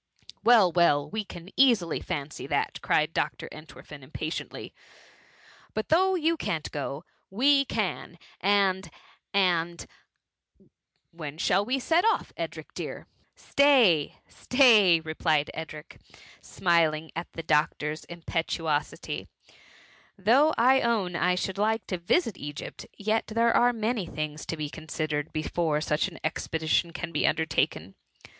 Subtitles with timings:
[0.25, 3.47] ^*^ Well, well, we can easily fancy that,^ cried Dr.
[3.51, 4.73] Entwerfen, impatiently;
[5.19, 8.89] *^ but though you can't go, we can: and—
[9.35, 9.85] and—
[11.11, 13.05] when shall we set cff, Edric, dear
[13.37, 15.99] ?""^^ Stay, stay V replied Edric,
[16.41, 19.57] smiling at the doctor's impetuosity;*^
[20.17, 24.57] though I own I should like to visit Egypt, yet there are many things to
[24.57, 27.93] be considered before such an expedition can be undertaken.